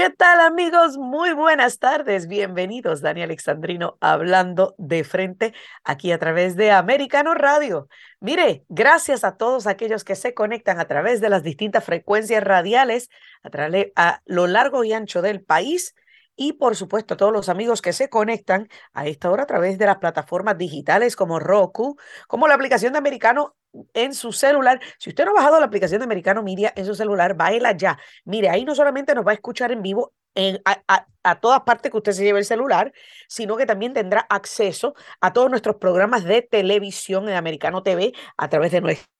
[0.00, 0.96] ¿Qué tal amigos?
[0.96, 2.26] Muy buenas tardes.
[2.26, 5.52] Bienvenidos, Dani Alexandrino, hablando de frente
[5.84, 7.86] aquí a través de Americano Radio.
[8.18, 13.10] Mire, gracias a todos aquellos que se conectan a través de las distintas frecuencias radiales
[13.42, 13.50] a,
[13.94, 15.94] a lo largo y ancho del país
[16.34, 19.76] y por supuesto a todos los amigos que se conectan a esta hora a través
[19.76, 23.54] de las plataformas digitales como Roku, como la aplicación de Americano
[23.94, 24.80] en su celular.
[24.98, 27.98] Si usted no ha bajado la aplicación de Americano Media en su celular, bájela ya.
[28.24, 31.90] Mire, ahí no solamente nos va a escuchar en vivo en, a, a, todas partes
[31.90, 32.92] que usted se lleve el celular,
[33.28, 38.48] sino que también tendrá acceso a todos nuestros programas de televisión en Americano TV a
[38.48, 39.19] través de nuestra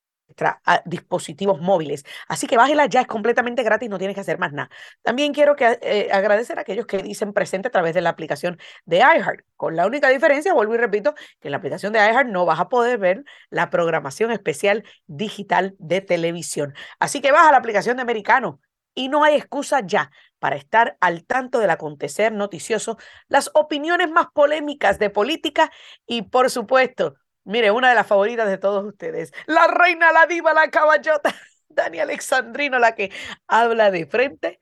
[0.85, 2.05] dispositivos móviles.
[2.29, 4.71] Así que bájela ya, es completamente gratis, no tienes que hacer más nada.
[5.03, 8.59] También quiero que, eh, agradecer a aquellos que dicen presente a través de la aplicación
[8.85, 12.29] de iHeart, con la única diferencia, vuelvo y repito, que en la aplicación de iHeart
[12.29, 16.75] no vas a poder ver la programación especial digital de televisión.
[16.99, 18.61] Así que baja la aplicación de Americano
[18.95, 22.97] y no hay excusa ya para estar al tanto del acontecer noticioso,
[23.29, 25.71] las opiniones más polémicas de política
[26.07, 30.53] y, por supuesto, Mire, una de las favoritas de todos ustedes, la reina, la diva,
[30.55, 31.35] la caballota,
[31.69, 33.11] Dani Alexandrino, la que
[33.47, 34.61] habla de frente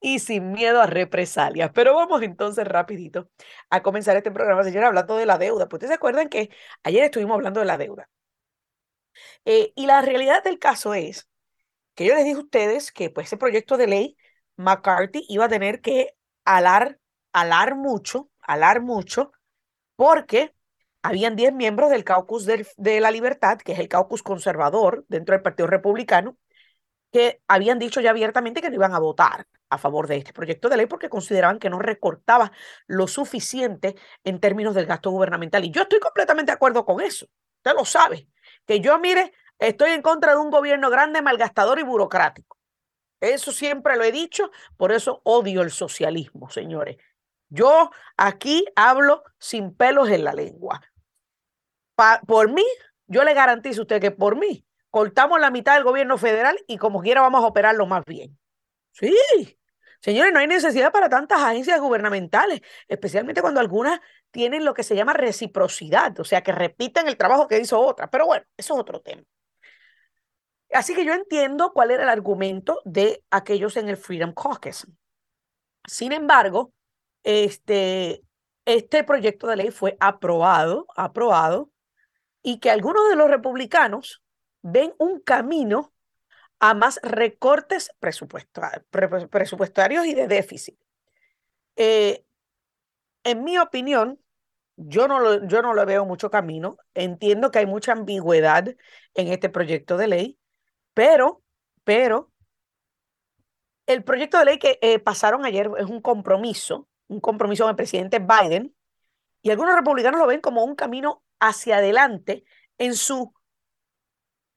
[0.00, 1.70] y sin miedo a represalias.
[1.74, 3.30] Pero vamos entonces rapidito
[3.70, 5.68] a comenzar este programa, señora, hablando de la deuda.
[5.68, 6.50] Pues ustedes se acuerdan que
[6.82, 8.08] ayer estuvimos hablando de la deuda.
[9.44, 11.28] Eh, y la realidad del caso es
[11.94, 14.16] que yo les dije a ustedes que pues ese proyecto de ley
[14.56, 16.98] McCarthy iba a tener que alar,
[17.32, 19.32] alar mucho, alar mucho,
[19.96, 20.54] porque
[21.06, 25.42] habían 10 miembros del caucus de la libertad, que es el caucus conservador dentro del
[25.42, 26.36] Partido Republicano,
[27.12, 30.68] que habían dicho ya abiertamente que no iban a votar a favor de este proyecto
[30.68, 32.52] de ley porque consideraban que no recortaba
[32.86, 35.64] lo suficiente en términos del gasto gubernamental.
[35.64, 37.26] Y yo estoy completamente de acuerdo con eso.
[37.58, 38.28] Usted lo sabe.
[38.66, 42.58] Que yo, mire, estoy en contra de un gobierno grande, malgastador y burocrático.
[43.20, 46.96] Eso siempre lo he dicho, por eso odio el socialismo, señores.
[47.48, 50.80] Yo aquí hablo sin pelos en la lengua
[52.26, 52.64] por mí,
[53.06, 56.78] yo le garantizo a usted que por mí cortamos la mitad del gobierno federal y
[56.78, 58.38] como quiera vamos a operarlo más bien.
[58.92, 59.14] Sí,
[60.00, 64.96] señores, no hay necesidad para tantas agencias gubernamentales, especialmente cuando algunas tienen lo que se
[64.96, 68.08] llama reciprocidad, o sea, que repiten el trabajo que hizo otra.
[68.10, 69.22] Pero bueno, eso es otro tema.
[70.72, 74.86] Así que yo entiendo cuál era el argumento de aquellos en el Freedom Caucus.
[75.86, 76.72] Sin embargo,
[77.22, 78.22] este,
[78.64, 81.70] este proyecto de ley fue aprobado, aprobado
[82.46, 84.22] y que algunos de los republicanos
[84.62, 85.92] ven un camino
[86.60, 90.78] a más recortes presupuestarios y de déficit.
[91.74, 92.24] Eh,
[93.24, 94.20] en mi opinión,
[94.76, 96.76] yo no, lo, yo no lo veo mucho camino.
[96.94, 98.76] Entiendo que hay mucha ambigüedad
[99.14, 100.38] en este proyecto de ley,
[100.94, 101.42] pero,
[101.82, 102.30] pero,
[103.86, 107.76] el proyecto de ley que eh, pasaron ayer es un compromiso, un compromiso con el
[107.76, 108.72] presidente Biden,
[109.42, 112.44] y algunos republicanos lo ven como un camino hacia adelante
[112.78, 113.34] en su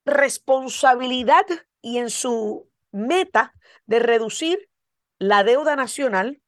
[0.04, 1.46] responsabilidad
[1.80, 3.54] y en su meta
[3.86, 4.68] de reducir
[5.18, 6.40] la deuda nacional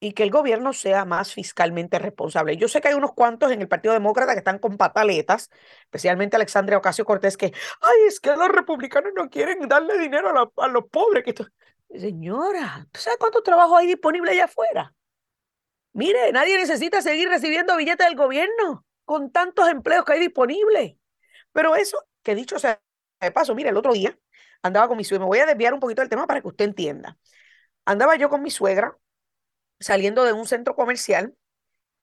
[0.00, 2.56] y que el gobierno sea más fiscalmente responsable.
[2.56, 5.50] Yo sé que hay unos cuantos en el Partido Demócrata que están con pataletas,
[5.82, 7.46] especialmente Alexandria Ocasio Cortés, que,
[7.80, 11.24] ay, es que los republicanos no quieren darle dinero a, los pobres.
[11.24, 11.34] Que
[11.98, 14.94] Señora, ¿tú sabes cuánto trabajo hay disponible allá afuera?
[15.92, 20.96] Mire, nadie necesita seguir recibiendo billetes del gobierno con tantos empleos que hay disponibles.
[21.52, 22.78] Pero eso, que dicho sea
[23.22, 24.18] de paso, mire, el otro día
[24.62, 26.66] andaba con mi suegra, me voy a desviar un poquito del tema para que usted
[26.66, 27.16] entienda.
[27.86, 28.98] Andaba yo con mi suegra
[29.80, 31.34] saliendo de un centro comercial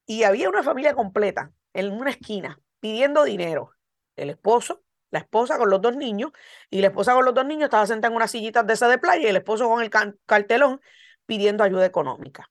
[0.07, 3.69] y había una familia completa en una esquina pidiendo dinero.
[4.15, 6.31] El esposo, la esposa con los dos niños
[6.71, 8.97] y la esposa con los dos niños estaba sentada en una sillita de esa de
[8.97, 9.91] playa y el esposo con el
[10.25, 10.81] cartelón
[11.27, 12.49] pidiendo ayuda económica.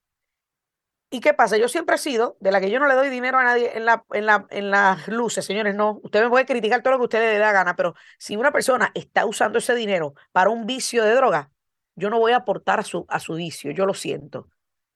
[1.15, 1.57] ¿Y qué pasa?
[1.57, 3.85] Yo siempre he sido de la que yo no le doy dinero a nadie en,
[3.85, 6.01] la, en, la, en las luces, señores, no.
[6.03, 8.51] Usted me puede criticar todo lo que usted le dé la gana, pero si una
[8.51, 11.53] persona está usando ese dinero para un vicio de droga,
[11.95, 14.49] yo no voy a aportar a su, a su vicio, yo lo siento.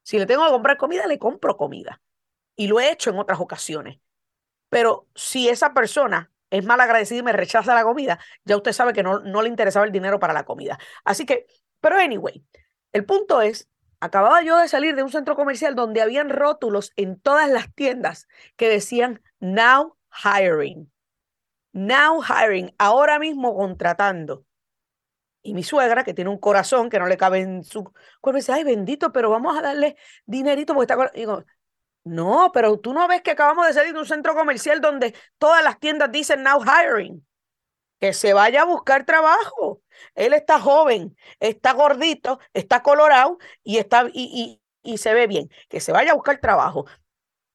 [0.03, 2.03] Si le tengo que comprar comida, le compro comida.
[2.57, 4.01] Y lo he hecho en otras ocasiones.
[4.71, 8.93] Pero si esa persona es mal agradecida y me rechaza la comida, ya usted sabe
[8.93, 10.81] que no, no le interesaba el dinero para la comida.
[11.05, 11.47] Así que,
[11.79, 12.45] pero anyway,
[12.93, 13.69] el punto es
[14.01, 18.29] Acababa yo de salir de un centro comercial donde habían rótulos en todas las tiendas
[18.57, 20.91] que decían now hiring.
[21.73, 24.45] Now hiring, ahora mismo contratando.
[25.43, 27.85] Y mi suegra, que tiene un corazón que no le cabe en su
[28.21, 29.97] cuerpo, dice, ay, bendito, pero vamos a darle
[30.27, 31.11] dinerito porque está...
[31.15, 31.45] digo,
[32.05, 35.63] no, pero tú no ves que acabamos de salir de un centro comercial donde todas
[35.65, 37.25] las tiendas dicen now hiring.
[38.01, 39.83] que se vaya a buscar trabajo.
[40.15, 45.51] Él está joven, está gordito, está colorado y, está, y, y, y se ve bien.
[45.69, 46.87] Que se vaya a buscar trabajo.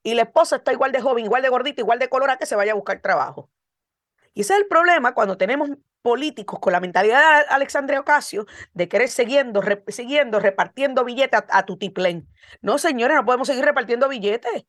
[0.04, 2.56] Y la esposa está igual de joven, igual de gordita, igual de colorada, que se
[2.56, 3.50] vaya a buscar trabajo.
[4.34, 5.70] Y ese es el problema cuando tenemos
[6.02, 11.66] políticos con la mentalidad de Alexandria Ocasio de querer siguiendo, siguiendo repartiendo billetes a, a
[11.66, 12.28] tutiplén.
[12.62, 14.66] No, señores, no podemos seguir repartiendo billetes.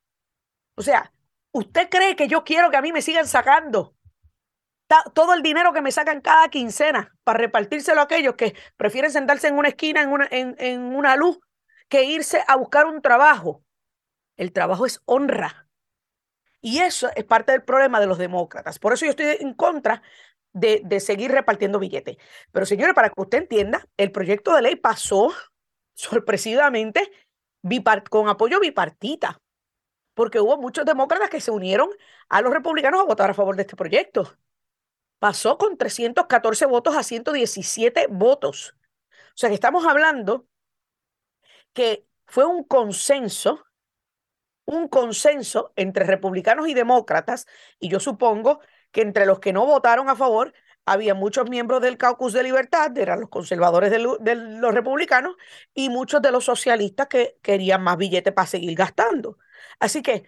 [0.77, 1.13] O sea,
[1.53, 3.94] ¿usted cree que yo quiero que a mí me sigan sacando
[5.15, 9.49] todo el dinero que me sacan cada quincena para repartírselo a aquellos que prefieren sentarse
[9.49, 11.39] en una esquina, en una, en, una luz,
[11.89, 13.65] que irse a buscar un trabajo?
[14.37, 15.69] El trabajo es honra.
[16.61, 18.79] Y eso es parte del problema de los demócratas.
[18.79, 20.03] Por eso yo estoy en contra
[20.53, 22.17] de, de seguir repartiendo billetes.
[22.53, 25.33] Pero señores, para que usted entienda, el proyecto de ley pasó
[25.95, 27.11] sorpresivamente
[28.11, 29.41] con apoyo bipartita,
[30.15, 31.89] porque hubo muchos demócratas que se unieron
[32.29, 34.37] a los republicanos a votar a favor de este proyecto.
[35.25, 38.77] Pasó con 314 votos a 117 votos.
[39.09, 40.47] O sea que estamos hablando
[41.73, 43.65] que fue un consenso
[44.67, 47.47] un consenso entre republicanos y demócratas,
[47.81, 48.61] y yo supongo
[48.93, 50.53] que entre los que no votaron a favor
[50.85, 54.01] había muchos miembros del caucus de libertad, eran los conservadores de,
[54.35, 55.37] los republicanos,
[55.73, 59.39] y muchos de los socialistas que querían más billetes para seguir gastando.
[59.81, 60.25] Así que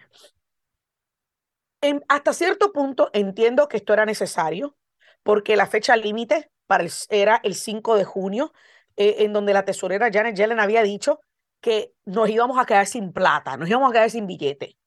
[2.07, 4.75] hasta cierto punto entiendo que esto era necesario,
[5.27, 6.49] porque la fecha límite
[7.09, 8.53] era el 5 de junio,
[8.95, 11.19] eh, en donde la tesorera Janet Yellen había dicho
[11.59, 14.77] que nos íbamos a quedar sin plata, nos íbamos a quedar sin billete.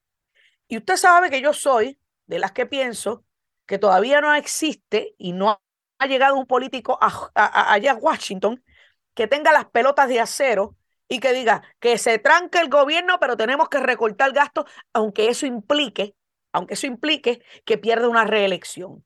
[0.66, 3.22] Y usted sabe que yo soy de las que pienso
[3.66, 5.60] que todavía no existe y no
[5.98, 6.98] ha llegado un político
[7.34, 8.64] allá a Washington
[9.12, 10.74] que tenga las pelotas de acero
[11.06, 14.64] y que diga que se tranque el gobierno, pero tenemos que recortar gastos,
[14.94, 16.14] aunque eso implique,
[16.50, 19.04] aunque eso implique que pierda una reelección.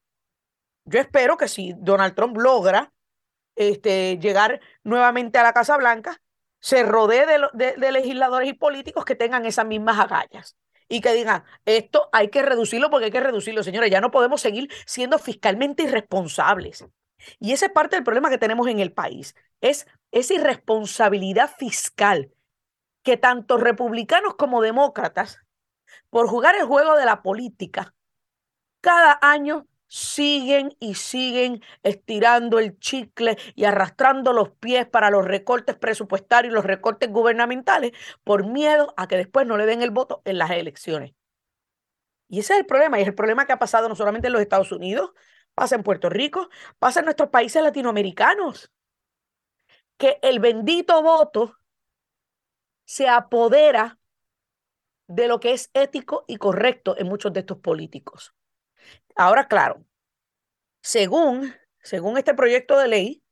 [0.84, 2.92] Yo espero que si Donald Trump logra
[3.56, 6.20] este, llegar nuevamente a la Casa Blanca,
[6.60, 10.56] se rodee de, legisladores y políticos que tengan esas mismas agallas
[10.88, 14.40] y que digan, esto hay que reducirlo porque hay que reducirlo, señores, ya no podemos
[14.40, 16.86] seguir siendo fiscalmente irresponsables.
[17.38, 22.31] Y esa es parte del problema que tenemos en el país, es esa irresponsabilidad fiscal
[23.02, 25.40] que tanto republicanos como demócratas,
[26.08, 27.94] por jugar el juego de la política,
[28.81, 35.76] cada año siguen y siguen estirando el chicle y arrastrando los pies para los recortes
[35.76, 37.93] presupuestarios y los recortes gubernamentales
[38.25, 41.14] por miedo a que después no le den el voto en las elecciones.
[42.29, 44.32] Y ese es el problema, y es el problema que ha pasado no solamente en
[44.32, 45.12] los Estados Unidos,
[45.55, 46.49] pasa en Puerto Rico,
[46.81, 48.73] pasa en nuestros países latinoamericanos,
[49.96, 51.56] que el bendito voto
[52.85, 54.00] se apodera
[55.06, 58.35] de lo que es ético y correcto en muchos de estos políticos.
[59.16, 59.84] Ahora, claro,
[60.82, 63.22] según, según este proyecto de ley,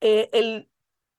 [0.00, 0.68] eh, el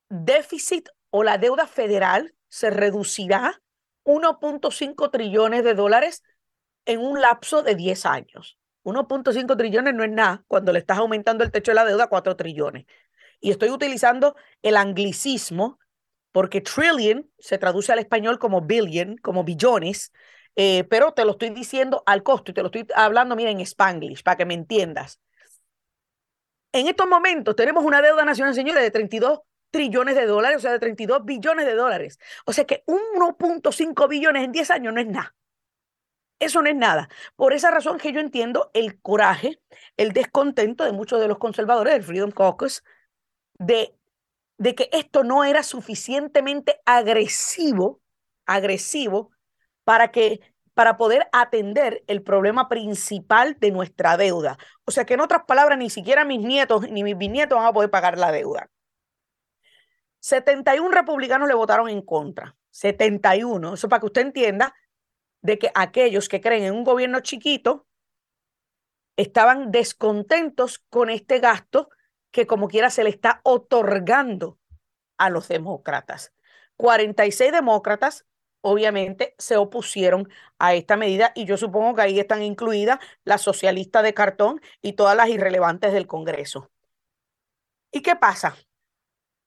[0.10, 3.62] déficit o la deuda federal se reducirá
[4.04, 6.24] 1.5 trillones de dólares
[6.86, 8.58] en un lapso de 10 años.
[8.84, 12.10] 1.5 trillones no es nada cuando le estás aumentando el techo de la deuda a
[12.10, 12.86] 4 trillones.
[13.42, 15.80] Y estoy utilizando el anglicismo
[16.32, 20.14] porque trillion se traduce al español como billion, como billones,
[20.60, 23.60] eh, pero te lo estoy diciendo al costo y te lo estoy hablando, mira, en
[23.62, 25.22] spanglish, para que me entiendas.
[26.72, 30.72] En estos momentos tenemos una deuda nacional, señores, de 32 trillones de dólares, o sea,
[30.72, 32.20] de 32 billones de dólares.
[32.46, 35.36] O sea que 1.5 billones en 10 años no es nada.
[36.40, 37.08] Eso no es nada.
[37.36, 39.62] Por esa razón que yo entiendo el coraje,
[39.96, 42.84] el descontento de muchos de los conservadores del Freedom Caucus
[43.60, 43.96] de,
[44.58, 48.02] de que esto no era suficientemente agresivo,
[48.48, 49.32] agresivo
[49.88, 50.42] para que
[50.78, 54.60] para poder atender el problema principal de nuestra deuda.
[54.86, 57.74] O sea que en otras palabras, ni siquiera mis nietos ni mis bisnietos van a
[57.74, 58.70] poder pagar la deuda.
[60.20, 62.56] 71 republicanos le votaron en contra.
[62.70, 63.74] 71.
[63.74, 64.76] Eso para que usted entienda
[65.42, 67.88] de que aquellos que creen en un gobierno chiquito
[69.16, 71.90] estaban descontentos con este gasto
[72.30, 74.60] que como quiera se le está otorgando
[75.18, 76.36] a los demócratas.
[76.76, 78.28] 46 demócratas
[78.70, 84.04] obviamente se opusieron a esta medida y yo supongo que ahí están incluidas las socialistas
[84.04, 86.70] de cartón y todas las irrelevantes del Congreso.
[87.92, 88.58] ¿Y qué pasa?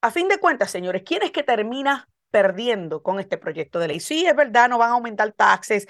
[0.00, 4.00] A fin de cuentas, señores, ¿quién es que termina perdiendo con este proyecto de ley?
[4.00, 5.86] Sí, es verdad, no van a aumentar taxes,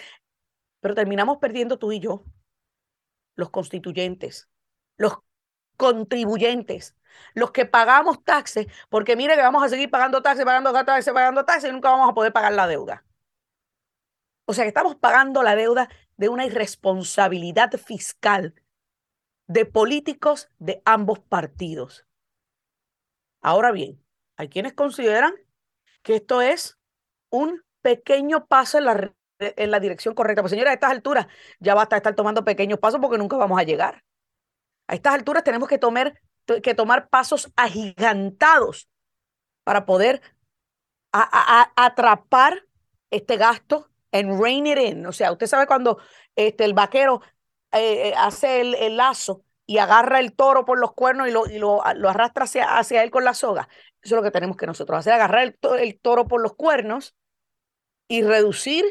[0.81, 2.25] pero terminamos perdiendo tú y yo,
[3.37, 4.49] los constituyentes,
[4.97, 5.19] los
[5.77, 6.97] contribuyentes,
[7.35, 11.45] los que pagamos taxes, porque mire que vamos a seguir pagando taxes, pagando taxes, pagando
[11.45, 13.05] taxes y nunca vamos a poder pagar la deuda.
[14.51, 18.53] O sea que estamos pagando la deuda de una irresponsabilidad fiscal
[19.47, 22.05] de políticos de ambos partidos.
[23.41, 24.05] Ahora bien,
[24.37, 25.33] hay quienes consideran
[26.03, 26.81] que esto es
[27.31, 30.43] un pequeño paso en la, en la dirección correcta.
[30.43, 31.29] Pues señora, a estas alturas
[31.61, 34.03] ya basta de estar tomando pequeños pasos porque nunca vamos a llegar.
[34.89, 36.21] A estas alturas tenemos que tomar,
[36.61, 38.89] que tomar pasos agigantados
[39.63, 40.21] para poder
[41.13, 42.67] atrapar
[43.13, 45.07] este gasto en rein it in.
[45.07, 45.99] O sea, usted sabe cuando
[46.37, 47.23] este, el vaquero
[47.73, 51.59] eh, eh, hace el, lazo y agarra el toro por los cuernos y lo, y
[51.59, 53.69] lo, lo arrastra hacia, hacia, él con la soga.
[54.03, 57.15] Eso es lo que tenemos que nosotros hacer, agarrar el, el toro por los cuernos
[58.09, 58.85] y reducir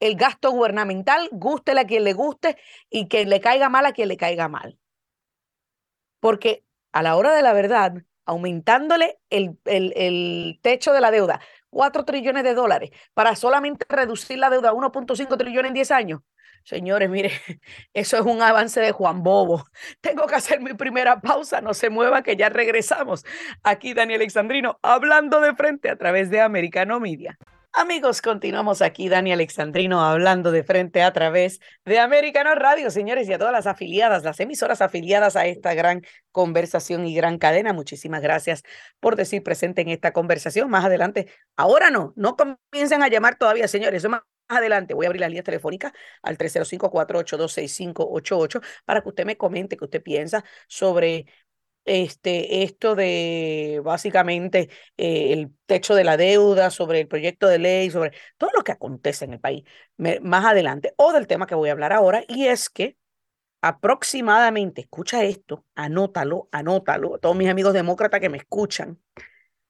[0.00, 2.58] el gasto gubernamental, guste a quien le guste
[2.90, 4.78] y que le caiga mal a quien le caiga mal.
[6.20, 11.40] Porque a la hora de la verdad, aumentándole el, el, el techo de la deuda,
[11.70, 16.20] 4 trillones de dólares, para solamente reducir la deuda a 1.5 trillones en 10 años,
[16.64, 17.32] Señores, mire,
[17.94, 19.64] eso es un avance de Juan Bobo.
[20.00, 23.24] Tengo que hacer mi primera pausa, no se mueva que ya regresamos.
[23.62, 27.38] Aquí Daniel Alexandrino hablando de frente a través de Americano Media.
[27.74, 33.32] Amigos, continuamos aquí, Dani Alexandrino, hablando de frente a través de Americano Radio, señores, y
[33.32, 36.02] a todas las afiliadas, las emisoras afiliadas a esta gran
[36.32, 37.72] conversación y gran cadena.
[37.72, 38.62] Muchísimas gracias
[39.00, 40.68] por decir presente en esta conversación.
[40.68, 45.20] Más adelante, ahora no, no comiencen a llamar todavía, señores, más adelante voy a abrir
[45.20, 51.26] la línea telefónica al 305-482-6588 para que usted me comente qué usted piensa sobre
[51.84, 57.90] este, esto de básicamente eh, el techo de la deuda, sobre el proyecto de ley,
[57.90, 59.64] sobre todo lo que acontece en el país
[59.96, 62.96] más adelante, o del tema que voy a hablar ahora, y es que
[63.60, 69.00] aproximadamente, escucha esto, anótalo, anótalo, todos mis amigos demócratas que me escuchan,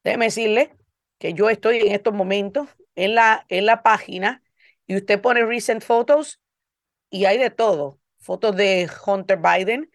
[0.04, 0.76] Déjeme decirle
[1.18, 4.42] que yo estoy en estos momentos en la, en la página
[4.86, 6.40] y usted pone recent photos
[7.10, 7.98] y hay de todo.
[8.18, 9.90] Fotos de Hunter Biden,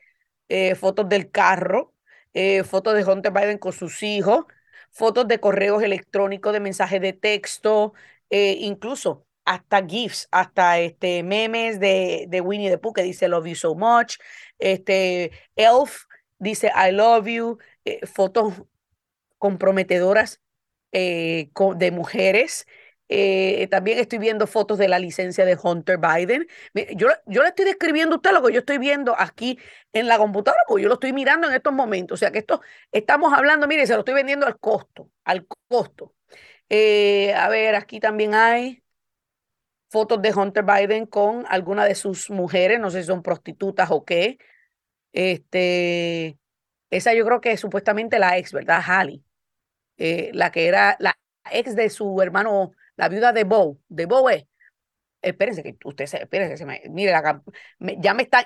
[0.49, 1.94] eh, fotos del carro,
[2.35, 4.45] eh, fotos de Hunter Biden con sus hijos,
[4.91, 7.93] fotos de correos electrónicos, de mensajes de texto,
[8.29, 13.47] eh, incluso hasta GIFs, hasta este, memes de, de Winnie the Pooh que dice Love
[13.47, 14.17] you so much,
[14.59, 16.03] este, Elf
[16.37, 17.57] dice I love you,
[18.05, 18.53] fotos
[19.39, 20.41] comprometedoras
[20.91, 22.65] de mujeres
[23.07, 26.47] eh, también estoy viendo fotos de la licencia de Hunter Biden.
[26.95, 29.59] Yo, yo le estoy describiendo a usted lo que yo estoy viendo aquí
[29.93, 32.15] en la computadora, porque yo lo estoy mirando en estos momentos.
[32.15, 36.15] O sea que esto estamos hablando, mire, se lo estoy vendiendo al costo, al costo.
[36.69, 38.83] Eh, a ver, aquí también hay
[39.89, 44.03] fotos de Hunter Biden con alguna de sus mujeres, no sé si son prostitutas o
[44.03, 44.37] qué.
[45.13, 46.37] Este,
[46.89, 48.81] esa yo creo que es supuestamente la ex, ¿verdad?
[48.85, 49.23] Hallie,
[49.97, 51.17] eh, la que era la
[51.51, 54.45] ex de su hermano la viuda de Bo, de Bo es,
[55.21, 57.41] espérense que usted se, espérense, se me, mire, ya,
[57.79, 57.97] me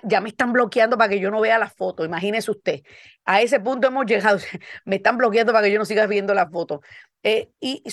[0.03, 2.81] ya me están bloqueando para que yo no vea la foto, imagínese usted.
[3.25, 4.39] A ese punto hemos llegado,
[4.85, 6.81] me están bloqueando para que yo no siga viendo la foto.
[7.23, 7.83] Eh, y,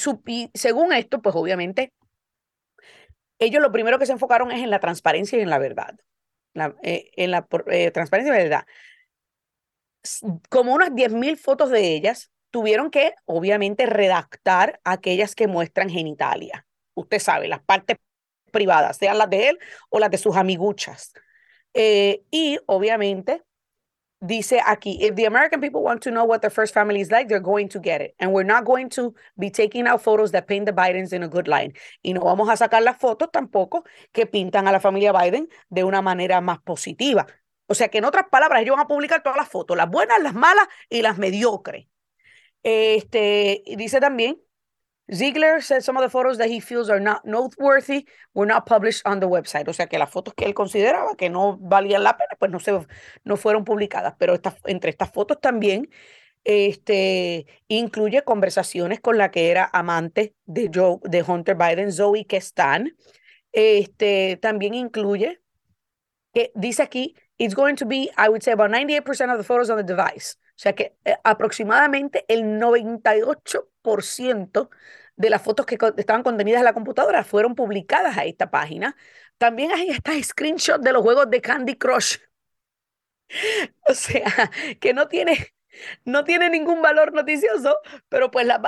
[0.55, 1.93] según esto, pues obviamente,
[3.39, 5.97] ellos lo primero que se enfocaron es en la transparencia y en la verdad.
[6.83, 8.67] Eh, en la eh, transparencia y verdad.
[10.49, 16.67] Como unas 10.000 fotos de ellas, tuvieron que, obviamente, redactar aquellas que muestran genitalia.
[16.95, 17.99] Usted sabe, las partes
[18.51, 19.59] privadas, sean las de él
[19.91, 21.13] o las de sus amiguchas.
[21.75, 23.43] Eh, y, obviamente,
[24.21, 27.29] dice aquí, if the American people want to know what their first family is like,
[27.29, 28.15] they're going to get it.
[28.19, 31.29] And we're not going to be taking out photos that paint the Bidens in a
[31.29, 31.75] good line.
[32.03, 33.85] Y no vamos a sacar las fotos tampoco
[34.15, 37.27] que pintan a la familia Biden de una manera más positiva.
[37.67, 40.23] O sea que en otras palabras, ellos van a publicar todas las fotos, las buenas,
[40.23, 41.87] las malas y las mediocres.
[42.69, 44.43] Este, dice también
[45.09, 49.03] Ziegler said some of the photos that he feels are not noteworthy were not published
[49.07, 49.69] on the website.
[49.69, 52.59] O sea que las fotos que él consideraba que no valían la pena, pues no,
[52.59, 52.77] se,
[53.23, 54.15] no fueron publicadas.
[54.19, 55.89] Pero esta, entre estas fotos también
[56.43, 62.97] este, incluye conversaciones con la que era amante de, Joe, de Hunter Biden, Zoe Kestan.
[63.53, 65.41] Este, también incluye
[66.35, 69.71] que dice aquí, it's going to be, I would say, about 98% of the photos
[69.71, 70.37] on the device.
[70.57, 74.71] O sea que eh, aproximadamente el 98%
[75.17, 78.97] de las fotos que estaban contenidas en la computadora fueron publicadas a esta página.
[79.39, 82.19] También hay esta screenshot de los juegos de Candy Crush.
[83.89, 85.55] O sea, que no tiene,
[86.05, 88.61] no tiene ningún valor noticioso, pero pues la,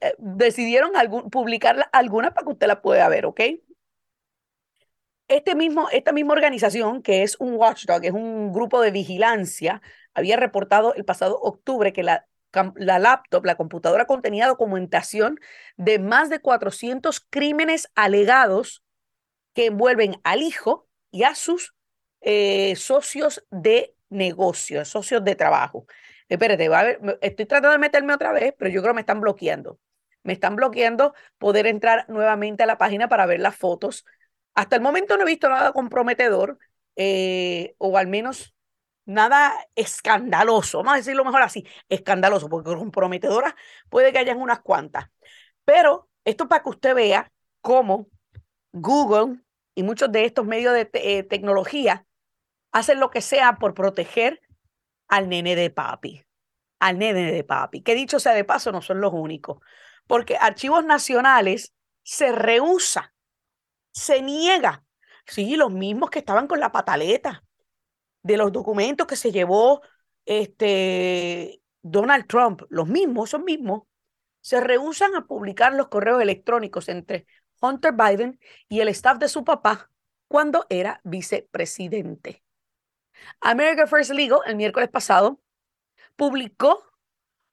[0.00, 3.40] eh, decidieron algún, publicar alguna para que usted la pueda ver, ¿ok?
[5.28, 9.82] Este mismo, esta misma organización, que es un watchdog, es un grupo de vigilancia,
[10.16, 12.26] había reportado el pasado octubre que la,
[12.74, 15.38] la laptop, la computadora contenía documentación
[15.76, 18.82] de más de 400 crímenes alegados
[19.52, 21.74] que envuelven al hijo y a sus
[22.22, 25.86] eh, socios de negocio, socios de trabajo.
[26.30, 29.00] Espérate, va a ver, estoy tratando de meterme otra vez, pero yo creo que me
[29.02, 29.78] están bloqueando.
[30.22, 34.06] Me están bloqueando poder entrar nuevamente a la página para ver las fotos.
[34.54, 36.58] Hasta el momento no he visto nada comprometedor,
[36.96, 38.55] eh, o al menos
[39.06, 43.54] nada escandaloso, vamos a decirlo mejor así, escandaloso, porque comprometedoras
[43.88, 45.06] puede que hayan unas cuantas.
[45.64, 48.08] Pero esto para que usted vea cómo
[48.72, 49.40] Google
[49.74, 52.04] y muchos de estos medios de eh, tecnología
[52.72, 54.42] hacen lo que sea por proteger
[55.08, 56.24] al nene de papi,
[56.80, 59.58] al nene de papi, que dicho sea de paso no son los únicos,
[60.06, 63.14] porque Archivos Nacionales se rehúsa,
[63.92, 64.84] se niega,
[65.26, 67.45] sí, los mismos que estaban con la pataleta,
[68.26, 69.82] de los documentos que se llevó
[70.24, 73.84] este, Donald Trump, los mismos, esos mismos,
[74.40, 77.26] se rehusan a publicar los correos electrónicos entre
[77.60, 79.90] Hunter Biden y el staff de su papá
[80.28, 82.42] cuando era vicepresidente.
[83.40, 85.40] America First Legal, el miércoles pasado,
[86.16, 86.84] publicó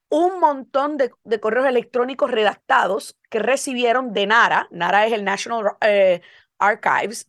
[0.10, 6.22] un montón de, correos electrónicos redactados que recibieron de NARA, NARA es el National eh,
[6.58, 7.28] Archives,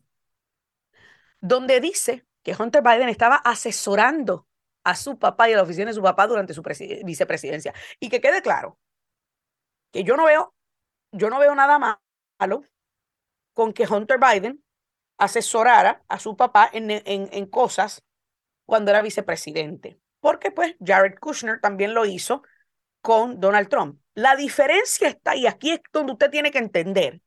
[1.41, 4.47] donde dice que Hunter Biden estaba asesorando
[4.83, 6.61] a su papá y a la oficina de su papá durante su
[7.03, 7.73] vicepresidencia.
[7.99, 8.77] Y que quede claro
[9.91, 10.53] que yo no veo,
[11.11, 12.63] yo no veo nada malo
[13.53, 14.63] con que Hunter Biden
[15.17, 18.03] asesorara a su papá en, en, en cosas
[18.67, 19.99] cuando era vicepresidente.
[20.19, 22.43] Porque pues Jared Kushner también lo hizo
[23.01, 23.99] con Donald Trump.
[24.13, 27.23] La diferencia está, y aquí es donde usted tiene que entender,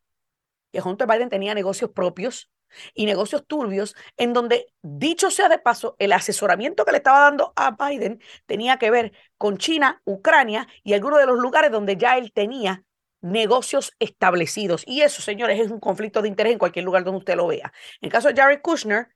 [0.70, 2.52] que Hunter Biden tenía negocios propios
[2.94, 7.52] y negocios turbios, en donde, dicho sea de paso, el asesoramiento que le estaba dando
[7.56, 12.16] a Biden tenía que ver con China, Ucrania y algunos de los lugares donde ya
[12.18, 12.84] él tenía
[13.20, 14.84] negocios establecidos.
[14.86, 17.72] Y eso, señores, es un conflicto de interés en cualquier lugar donde usted lo vea.
[18.00, 19.08] En el caso de Jared Kushner,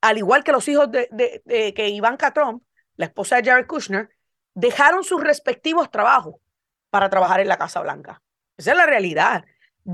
[0.00, 1.08] al igual que los hijos de,
[1.44, 2.62] de, que Ivanka Trump,
[2.96, 4.10] la esposa de Jared Kushner,
[4.54, 6.36] dejaron sus respectivos trabajos
[6.90, 8.22] para trabajar en la Casa Blanca.
[8.56, 9.44] Esa es la realidad.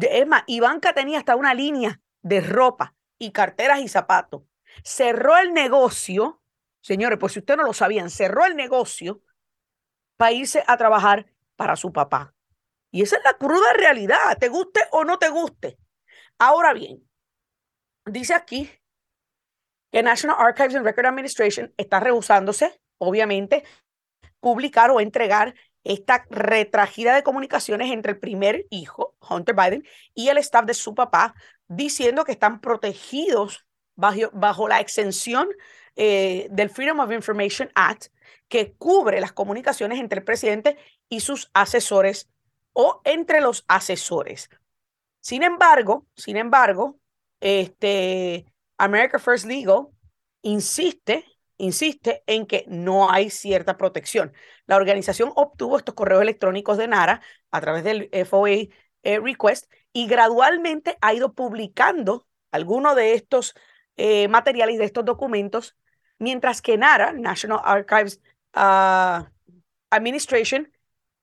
[0.00, 4.42] Es más, Ivanka tenía hasta una línea de ropa y carteras y zapatos.
[4.82, 6.42] Cerró el negocio,
[6.80, 9.22] señores, pues si ustedes no lo sabían, cerró el negocio
[10.16, 12.34] para irse a trabajar para su papá.
[12.90, 15.78] Y esa es la cruda realidad, te guste o no te guste.
[16.38, 17.08] Ahora bien,
[18.04, 18.70] dice aquí
[19.92, 23.64] que National Archives and Record Administration está rehusándose, obviamente,
[24.40, 25.54] publicar o entregar
[25.86, 30.94] esta retragida de comunicaciones entre el primer hijo, Hunter Biden, y el staff de su
[30.94, 31.34] papá,
[31.68, 35.48] diciendo que están protegidos bajo, bajo la exención
[35.94, 38.06] eh, del Freedom of Information Act,
[38.48, 40.76] que cubre las comunicaciones entre el presidente
[41.08, 42.28] y sus asesores
[42.72, 44.50] o entre los asesores.
[45.20, 46.98] Sin embargo, sin embargo,
[47.40, 48.44] este,
[48.76, 49.86] America First Legal
[50.42, 51.24] insiste
[51.58, 54.32] insiste en que no hay cierta protección.
[54.66, 58.50] La organización obtuvo estos correos electrónicos de NARA a través del FOA
[59.02, 63.54] eh, request y gradualmente ha ido publicando algunos de estos
[63.96, 65.76] eh, materiales de estos documentos,
[66.18, 68.20] mientras que NARA, National Archives
[68.52, 69.30] ah,
[69.90, 70.70] Administration,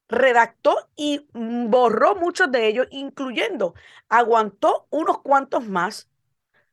[0.08, 3.74] redactó y borró muchos de ellos, incluyendo,
[4.10, 6.10] aguantó unos cuantos más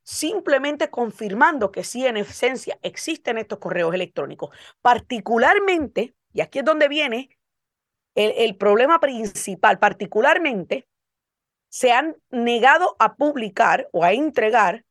[0.02, 4.50] simplemente confirmando que sí, en esencia, existen estos correos electrónicos.
[4.80, 7.30] Particularmente, y aquí es donde viene
[8.14, 10.88] el, problema principal, particularmente,
[11.68, 14.84] se han negado a publicar o a entregar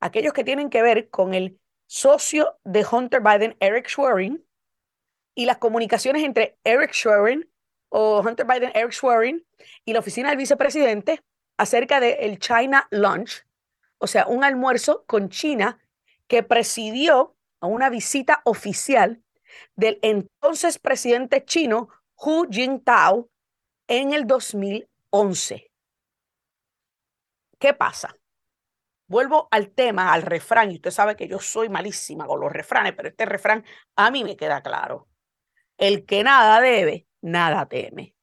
[0.00, 4.44] aquellos que tienen que ver con el socio de Hunter Biden, Eric Schwerin,
[5.34, 7.48] y las comunicaciones entre Eric Schwerin
[7.88, 9.46] o Hunter Biden, Eric Schwerin
[9.84, 11.22] y la oficina del vicepresidente
[11.58, 13.45] acerca del China Lunch,
[13.98, 15.80] o sea, un almuerzo con China
[16.26, 19.22] que presidió a una visita oficial
[19.74, 23.30] del entonces presidente chino Hu Jintao
[23.88, 25.70] en el 2011.
[27.58, 28.14] ¿Qué pasa?
[29.08, 32.92] Vuelvo al tema, al refrán, y usted sabe que yo soy malísima con los refranes,
[32.96, 35.08] pero este refrán a mí me queda claro.
[35.78, 38.14] El que nada debe, nada teme.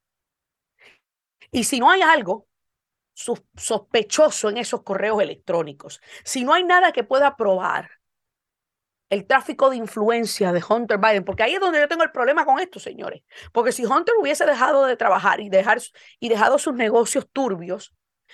[1.51, 2.47] Y si no hay algo
[3.13, 7.89] sospechoso en esos correos electrónicos, si no hay nada que pueda probar
[9.13, 12.45] el tráfico de influencia de Hunter Biden, porque ahí es donde yo tengo el problema
[12.45, 13.21] con esto, señores.
[13.51, 15.51] Porque si Hunter hubiese dejado de trabajar y,
[16.19, 17.93] y dejado sus negocios turbios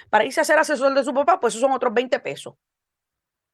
[0.09, 2.55] para irse a ser asesor de su papá, pues esos son otros 20 pesos.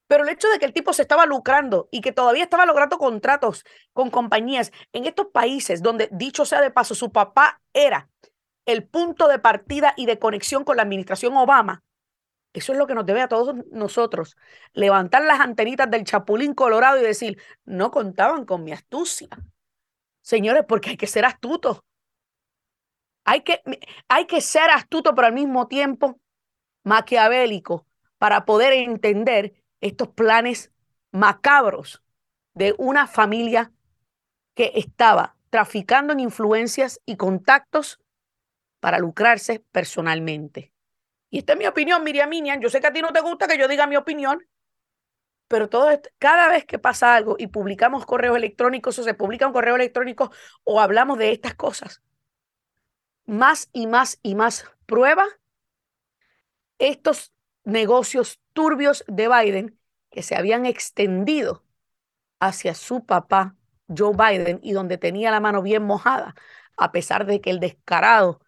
[0.07, 2.99] Pero el hecho de que el tipo se estaba lucrando y que todavía estaba logrando
[2.99, 8.07] contratos con compañías en estos países donde, dicho sea de paso, su papá era
[8.65, 11.84] el punto de partida y de conexión con la administración Obama,
[12.56, 14.38] eso es lo que nos debe a todos nosotros,
[14.73, 19.28] levantar las antenitas del chapulín colorado y decir, no contaban con mi astucia.
[20.21, 21.84] Señores, porque hay que ser astuto.
[23.25, 23.62] Hay que,
[24.08, 26.19] hay que ser astuto, pero al mismo tiempo
[26.84, 27.86] maquiavélico
[28.17, 30.71] para poder entender estos planes
[31.12, 32.04] macabros
[32.54, 33.73] de una familia
[34.54, 37.99] que estaba traficando en influencias y contactos
[38.86, 40.71] para lucrarse personalmente.
[41.32, 42.62] Y esta es mi opinión, Miriam Minian.
[42.62, 44.48] Yo sé que a ti no te gusta que yo diga mi opinión,
[45.48, 45.67] pero
[46.19, 50.32] cada vez que pasa algo y publicamos correos electrónicos o se publica un correo electrónico
[50.63, 52.04] o hablamos de estas cosas,
[53.26, 55.26] más y más y más prueba
[56.78, 59.80] estos negocios turbios de Biden
[60.12, 61.63] que se habían extendido
[62.39, 63.56] hacia su papá
[63.88, 66.36] Joe Biden y donde tenía la mano bien mojada,
[66.78, 68.44] a pesar de que el descarado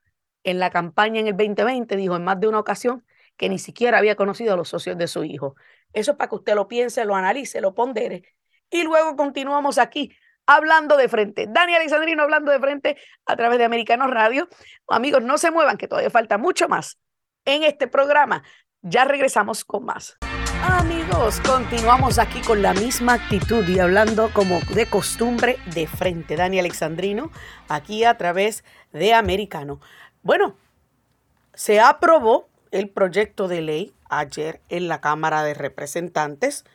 [0.48, 3.06] en la campaña en el 2020 dijo en más de una ocasión
[3.36, 5.56] que ni siquiera había conocido a los socios de su hijo.
[5.94, 8.24] Eso es para que usted lo piense, lo analice, lo pondere.
[8.70, 11.48] Y luego continuamos aquí hablando de frente.
[11.50, 14.48] Dani Alexandrino hablando de frente a través de Americanos Radio.
[14.88, 16.98] Amigos, no se muevan, que todavía falta mucho más
[17.46, 18.44] en este programa.
[18.82, 20.18] Ya regresamos con más.
[20.64, 26.36] Amigos, continuamos aquí con la misma actitud y hablando como de costumbre de frente.
[26.36, 27.32] Dani Alexandrino,
[27.68, 29.80] aquí a través de Americano.
[30.24, 30.56] Bueno,
[31.54, 36.66] se aprobó el proyecto de ley ayer en la Cámara de Representantes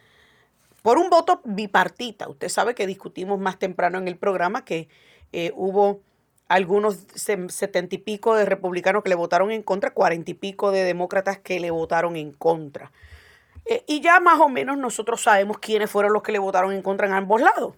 [0.82, 2.28] por un voto bipartita.
[2.28, 4.88] Usted sabe que discutimos más temprano en el programa que
[5.32, 6.00] eh, hubo
[6.48, 10.84] algunos setenta y pico de republicanos que le votaron en contra, cuarenta y pico de
[10.84, 12.92] demócratas que le votaron en contra.
[13.64, 16.82] Eh, y ya más o menos nosotros sabemos quiénes fueron los que le votaron en
[16.82, 17.74] contra en ambos lados.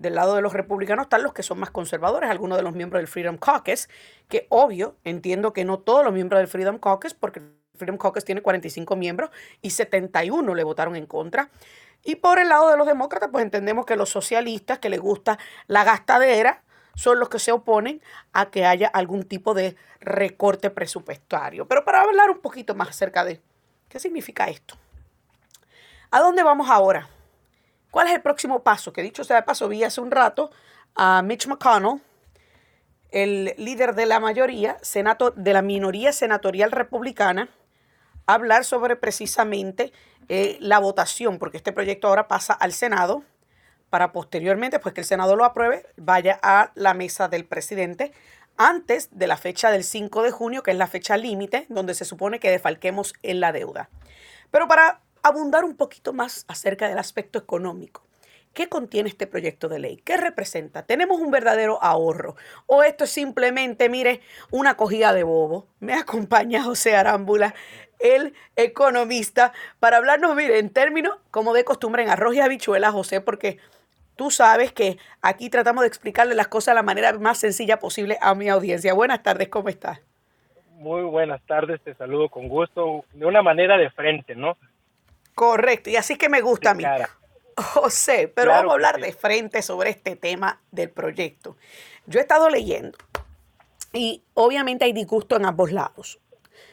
[0.00, 3.00] Del lado de los republicanos están los que son más conservadores, algunos de los miembros
[3.00, 3.86] del Freedom Caucus,
[4.28, 8.24] que obvio, entiendo que no todos los miembros del Freedom Caucus, porque el Freedom Caucus
[8.24, 9.28] tiene 45 miembros
[9.60, 11.50] y 71 le votaron en contra.
[12.02, 15.38] Y por el lado de los demócratas, pues entendemos que los socialistas, que les gusta
[15.66, 16.62] la gastadera,
[16.94, 18.00] son los que se oponen
[18.32, 21.68] a que haya algún tipo de recorte presupuestario.
[21.68, 23.42] Pero para hablar un poquito más acerca de
[23.90, 24.78] qué significa esto.
[26.10, 27.06] ¿A dónde vamos ahora?
[27.90, 28.92] ¿Cuál es el próximo paso?
[28.92, 30.50] Que dicho sea de paso, vi hace un rato
[30.94, 32.00] a Mitch McConnell,
[33.10, 37.48] el líder de la mayoría, senato, de la minoría senatorial republicana,
[38.26, 39.92] hablar sobre precisamente
[40.28, 43.24] eh, la votación, porque este proyecto ahora pasa al Senado
[43.90, 48.12] para posteriormente, pues que el Senado lo apruebe, vaya a la mesa del presidente
[48.56, 52.04] antes de la fecha del 5 de junio, que es la fecha límite, donde se
[52.04, 53.88] supone que defalquemos en la deuda.
[54.50, 58.02] Pero para abundar un poquito más acerca del aspecto económico.
[58.52, 59.96] ¿Qué contiene este proyecto de ley?
[59.98, 60.84] ¿Qué representa?
[60.84, 62.34] ¿Tenemos un verdadero ahorro?
[62.66, 65.66] ¿O esto es simplemente, mire, una cogida de bobo?
[65.78, 67.54] Me acompaña José Arámbula,
[68.00, 73.20] el economista, para hablarnos, mire, en términos, como de costumbre, en arroz y habichuelas, José,
[73.20, 73.58] porque
[74.16, 78.18] tú sabes que aquí tratamos de explicarle las cosas de la manera más sencilla posible
[78.20, 78.94] a mi audiencia.
[78.94, 80.00] Buenas tardes, ¿cómo estás?
[80.72, 84.56] Muy buenas tardes, te saludo con gusto, de una manera de frente, ¿no?
[85.40, 86.84] Correcto, y así que me gusta a mí.
[87.56, 91.56] José, pero vamos a hablar de frente sobre este tema del proyecto.
[92.04, 92.98] Yo he estado leyendo
[93.94, 96.20] y obviamente hay disgusto en ambos lados.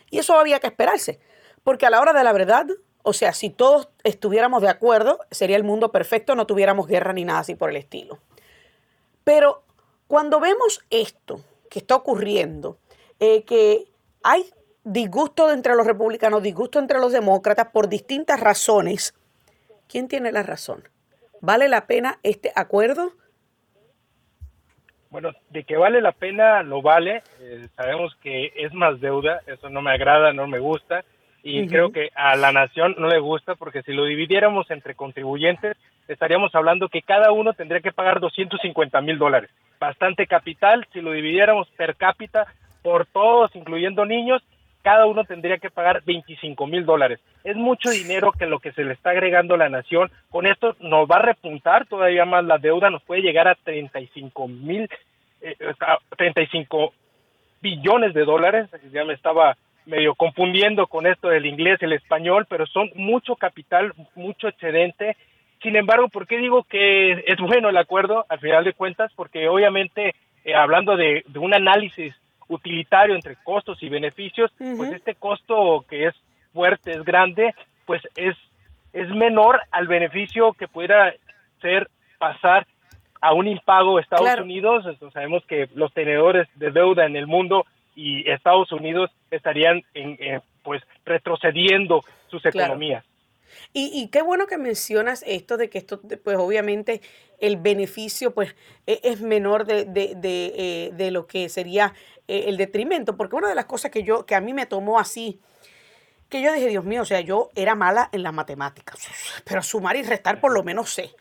[0.09, 1.21] Y eso había que esperarse,
[1.63, 2.67] porque a la hora de la verdad,
[3.03, 7.23] o sea, si todos estuviéramos de acuerdo, sería el mundo perfecto, no tuviéramos guerra ni
[7.23, 8.19] nada así por el estilo.
[9.23, 9.63] Pero
[10.09, 12.79] cuando vemos esto que está ocurriendo,
[13.21, 13.89] eh, que
[14.23, 14.51] hay
[14.87, 19.13] disgusto entre los republicanos, disgusto entre los demócratas por distintas razones.
[19.87, 20.83] ¿Quién tiene la razón?
[21.41, 23.11] ¿Vale la pena este acuerdo?
[25.09, 27.21] Bueno, de que vale la pena, lo vale.
[27.39, 31.03] Eh, sabemos que es más deuda, eso no me agrada, no me gusta.
[31.43, 35.77] Y creo que a la nación no le gusta porque si lo dividiéramos entre contribuyentes,
[36.09, 39.49] estaríamos hablando que cada uno tendría que pagar 250 mil dólares.
[39.79, 42.47] Bastante capital, si lo dividiéramos per cápita
[42.81, 44.43] por todos, incluyendo niños,
[44.87, 47.19] cada uno tendría que pagar 25 mil dólares.
[47.43, 50.09] Es mucho dinero que lo que se le está agregando a la nación.
[50.29, 54.47] Con esto nos va a repuntar todavía más la deuda, nos puede llegar a 35
[54.47, 54.89] mil,
[55.41, 55.57] eh,
[56.15, 56.93] 35
[57.61, 58.69] billones de dólares.
[58.93, 63.91] Ya me estaba medio confundiendo con esto del inglés, el español, pero son mucho capital,
[64.15, 65.17] mucho excedente.
[65.61, 69.11] Sin embargo, ¿por qué digo que es bueno el acuerdo al final de cuentas?
[69.17, 72.15] Porque obviamente, eh, hablando de, de un análisis
[72.49, 76.15] utilitario entre costos y beneficios, pues este costo que es
[76.53, 77.53] fuerte, es grande,
[77.85, 78.35] pues es,
[78.93, 81.13] es menor al beneficio que pueda
[81.61, 82.65] ser pasar
[83.21, 84.85] a un impago Estados Unidos.
[84.85, 90.41] Entonces sabemos que los tenedores de deuda en el mundo y Estados Unidos estarían en,
[90.63, 93.03] pues retrocediendo sus economías.
[93.73, 97.01] Y, qué bueno que mencionas esto de que esto, pues obviamente
[97.39, 98.55] el beneficio pues
[98.87, 101.93] e, es menor de, de, de, eh, de lo que sería
[102.27, 104.99] eh, el detrimento, porque una de las cosas que yo, que a mí me tomó
[104.99, 105.39] así,
[106.29, 108.99] que yo dije, Dios mío, o sea, yo era mala en las matemáticas,
[109.45, 111.11] pero sumar y restar por lo menos sé.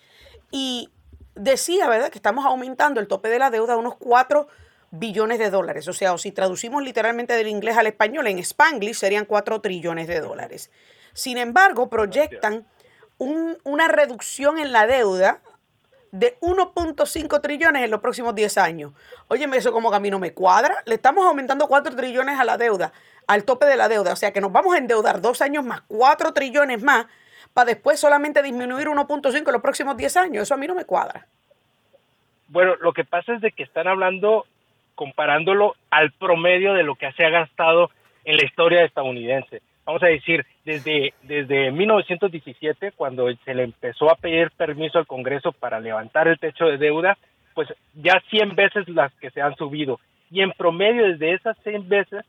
[0.51, 0.91] Y
[1.35, 4.49] decía, ¿verdad?, que estamos aumentando el tope de la deuda a unos 4
[4.91, 5.87] billones de dólares.
[5.89, 10.09] O sea, o si traducimos literalmente del inglés al español, en Spanglish serían 4 trillones
[10.09, 10.71] de dólares.
[11.17, 12.67] Sin embargo, proyectan
[13.17, 15.41] una reducción en la deuda
[16.13, 18.93] de 1.5 trillones en los próximos 10 años.
[19.29, 20.77] Óyeme, eso como que a mí no me cuadra.
[20.85, 22.93] Le estamos aumentando 4 trillones a la deuda,
[23.27, 24.13] al tope de la deuda.
[24.13, 27.07] O sea que nos vamos a endeudar dos años más, 4 trillones más,
[27.55, 30.43] para después solamente disminuir 1.5 en los próximos 10 años.
[30.43, 31.27] Eso a mí no me cuadra.
[32.49, 34.45] Bueno, lo que pasa es de que están hablando,
[34.95, 37.91] comparándolo al promedio de lo que se ha gastado
[38.27, 44.17] en la historia estadounidense vamos a decir, desde, desde 1917, cuando se le empezó a
[44.17, 47.17] pedir permiso al Congreso para levantar el techo de deuda,
[47.55, 50.01] pues ya 100 veces las que se han subido.
[50.31, 52.25] Y en promedio, desde esas 100 veces,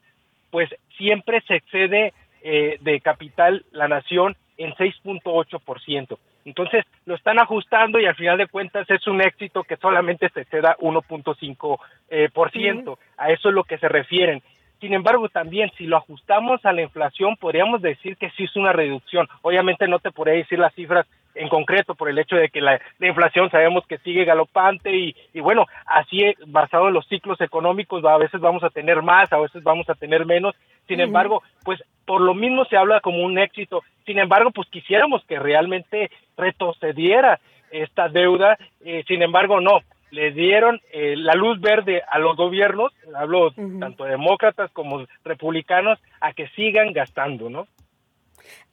[0.51, 6.17] pues siempre se excede eh, de capital la nación en 6.8%.
[6.45, 10.41] Entonces lo están ajustando y al final de cuentas es un éxito que solamente se
[10.41, 11.77] exceda 1.5%.
[12.09, 12.99] Eh, por ciento.
[13.17, 14.41] A eso es lo que se refieren.
[14.79, 18.73] Sin embargo, también si lo ajustamos a la inflación, podríamos decir que sí es una
[18.73, 19.27] reducción.
[19.41, 22.79] Obviamente no te podría decir las cifras en concreto por el hecho de que la,
[22.99, 28.17] inflación sabemos que sigue galopante y, y, bueno, así basado en los ciclos económicos a
[28.17, 30.55] veces vamos a tener más, a veces vamos a tener menos.
[30.87, 33.83] Sin embargo, pues por lo mismo se habla como un éxito.
[34.05, 37.39] Sin embargo, pues quisiéramos que realmente retrocediera
[37.71, 38.57] esta deuda.
[38.85, 39.81] Eh, sin embargo, no
[40.11, 46.33] le dieron eh, la luz verde a los gobiernos, hablo tanto demócratas como republicanos, a
[46.33, 47.67] que sigan gastando, ¿no?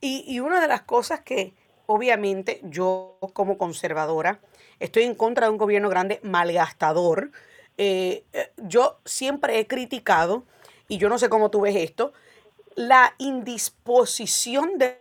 [0.01, 1.53] Y, y una de las cosas que
[1.87, 4.41] obviamente yo como conservadora
[4.79, 7.31] estoy en contra de un gobierno grande malgastador.
[7.77, 10.45] Eh, eh, yo siempre he criticado,
[10.89, 12.13] y yo no sé cómo tú ves esto,
[12.77, 15.01] la indisposición de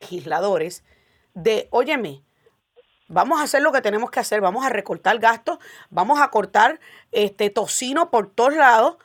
[0.00, 0.84] legisladores
[1.34, 2.22] de, óyeme,
[3.08, 6.78] Vamos a hacer lo que tenemos que hacer, vamos a recortar gastos, vamos a cortar
[7.10, 8.98] este tocino por todos lados,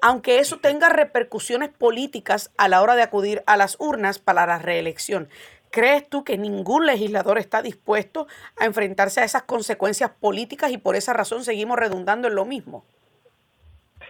[0.00, 4.60] aunque eso tenga repercusiones políticas a la hora de acudir a las urnas para la
[4.60, 5.28] reelección.
[5.70, 10.94] ¿Crees tú que ningún legislador está dispuesto a enfrentarse a esas consecuencias políticas y por
[10.94, 12.84] esa razón seguimos redundando en lo mismo?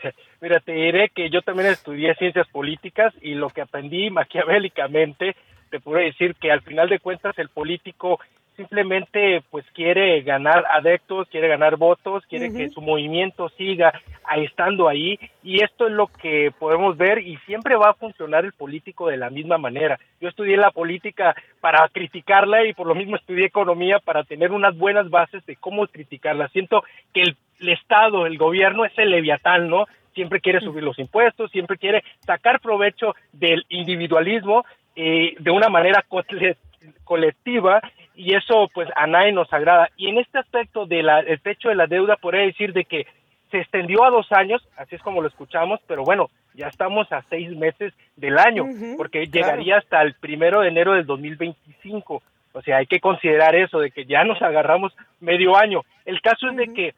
[0.43, 5.35] Mira, te diré que yo también estudié ciencias políticas y lo que aprendí maquiavélicamente,
[5.71, 8.21] te puedo decir que al final de cuentas el político
[8.59, 13.93] simplemente pues quiere ganar adeptos, quiere ganar votos, quiere que su movimiento siga
[14.37, 18.53] estando ahí y esto es lo que podemos ver y siempre va a funcionar el
[18.53, 19.97] político de la misma manera.
[20.21, 24.77] Yo estudié la política para criticarla y por lo mismo estudié economía para tener unas
[24.77, 26.49] buenas bases de cómo criticarla.
[26.49, 26.83] Siento
[27.15, 29.87] que el, Estado, el gobierno es el leviatán, ¿no?
[30.15, 34.65] Siempre quiere subir los impuestos, siempre quiere sacar provecho del individualismo
[34.97, 36.05] eh, de una manera
[37.05, 37.81] colectiva
[38.15, 39.89] y eso pues a nadie nos agrada.
[39.97, 41.09] Y en este aspecto del
[41.43, 43.07] techo de la deuda podría decir de que
[43.51, 47.23] se extendió a dos años, así es como lo escuchamos, pero bueno, ya estamos a
[47.31, 48.65] seis meses del año,
[48.97, 52.23] porque llegaría hasta el primero de enero del 2025.
[52.53, 55.83] O sea, hay que considerar eso, de que ya nos agarramos medio año.
[56.05, 56.95] El caso es de que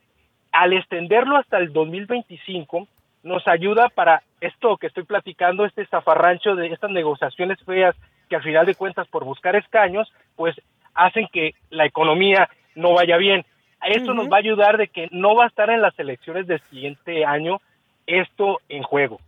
[0.50, 2.88] al extenderlo hasta el 2025,
[3.22, 7.94] nos ayuda para esto que estoy platicando, este zafarrancho de estas negociaciones feas
[8.30, 10.56] que al final de cuentas por buscar escaños, pues
[10.94, 13.44] hacen que la economía no vaya bien.
[13.84, 16.62] Esto nos va a ayudar de que no va a estar en las elecciones del
[16.70, 17.60] siguiente año
[18.06, 19.20] esto en juego.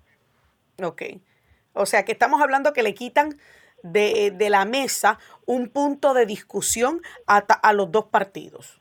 [0.83, 1.03] Ok.
[1.73, 3.31] O sea que estamos hablando que le quitan
[3.83, 8.81] de, de la mesa un punto de discusión a, a los dos partidos.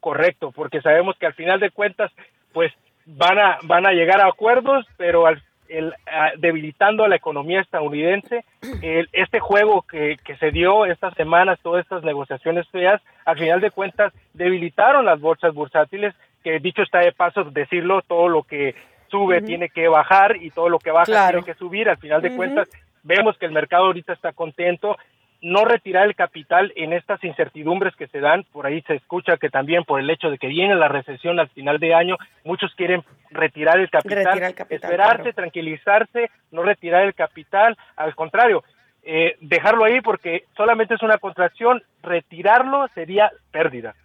[0.00, 2.10] Correcto, porque sabemos que al final de cuentas,
[2.52, 2.72] pues
[3.06, 5.94] van a, van a llegar a acuerdos, pero al, el,
[6.38, 8.44] debilitando a la economía estadounidense.
[8.82, 13.60] El, este juego que, que, se dio estas semanas, todas estas negociaciones feas, al final
[13.60, 18.74] de cuentas debilitaron las bolsas bursátiles, que dicho está de paso decirlo, todo lo que
[19.08, 21.88] sube tiene que bajar y todo lo que baja tiene que subir.
[21.88, 22.68] Al final de cuentas,
[23.02, 24.96] vemos que el mercado ahorita está contento
[25.42, 28.44] no retirar el capital en estas incertidumbres que se dan.
[28.52, 31.48] Por ahí se escucha que también por el hecho de que viene la recesión al
[31.50, 37.76] final de año, muchos quieren retirar el capital, esperarse, tranquilizarse, no retirar el capital.
[37.96, 38.62] Al contrario,
[39.02, 43.96] eh, dejarlo ahí porque solamente es una contracción, retirarlo sería pérdida.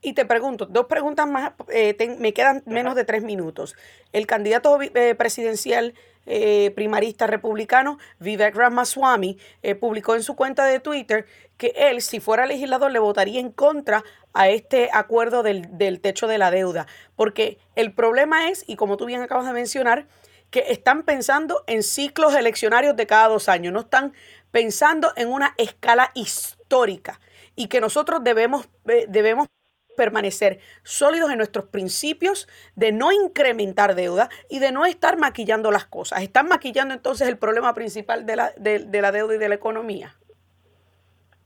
[0.00, 3.76] Y te pregunto, dos preguntas más, eh, me quedan menos de tres minutos.
[4.12, 5.94] El candidato eh, presidencial
[6.28, 12.20] eh, primarista republicano, Vivek Ramaswamy, eh, publicó en su cuenta de Twitter que él, si
[12.20, 16.86] fuera legislador, le votaría en contra a este acuerdo del, del techo de la deuda.
[17.16, 20.06] Porque el problema es, y como tú bien acabas de mencionar,
[20.50, 24.12] que están pensando en ciclos eleccionarios de cada dos años, no están
[24.50, 27.20] pensando en una escala histórica
[27.54, 29.48] y que nosotros debemos, eh, debemos
[29.98, 35.84] permanecer sólidos en nuestros principios de no incrementar deuda y de no estar maquillando las
[35.84, 36.22] cosas.
[36.22, 40.14] ¿Están maquillando entonces el problema principal de la, de, la deuda y de la economía?